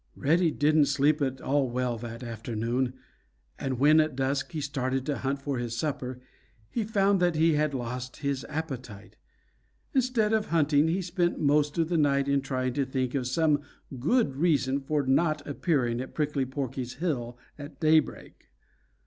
[0.15, 2.95] Reddy didn't sleep at all well that afternoon,
[3.59, 6.19] and when at dusk he started to hunt for his supper,
[6.71, 9.15] he found that he had lost his appetite.
[9.93, 13.61] Instead of hunting, he spent most of the night in trying to think of some
[13.99, 18.49] good reason for not appearing at Prickly Porky's hill at daybreak.